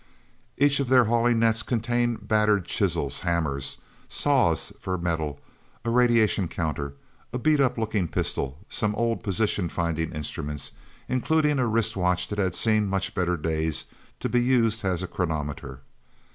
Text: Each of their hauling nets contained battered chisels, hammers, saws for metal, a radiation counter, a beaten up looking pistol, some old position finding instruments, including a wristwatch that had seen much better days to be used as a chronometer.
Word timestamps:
Each 0.57 0.79
of 0.79 0.89
their 0.89 1.03
hauling 1.03 1.37
nets 1.37 1.61
contained 1.61 2.27
battered 2.27 2.65
chisels, 2.65 3.19
hammers, 3.19 3.77
saws 4.09 4.73
for 4.79 4.97
metal, 4.97 5.39
a 5.85 5.91
radiation 5.91 6.47
counter, 6.47 6.93
a 7.31 7.37
beaten 7.37 7.63
up 7.63 7.77
looking 7.77 8.07
pistol, 8.07 8.57
some 8.67 8.95
old 8.95 9.21
position 9.21 9.69
finding 9.69 10.11
instruments, 10.11 10.71
including 11.07 11.59
a 11.59 11.67
wristwatch 11.67 12.29
that 12.29 12.39
had 12.39 12.55
seen 12.55 12.87
much 12.87 13.13
better 13.13 13.37
days 13.37 13.85
to 14.21 14.27
be 14.27 14.41
used 14.41 14.83
as 14.83 15.03
a 15.03 15.07
chronometer. 15.07 15.81